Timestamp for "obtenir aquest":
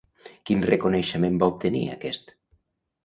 1.53-2.37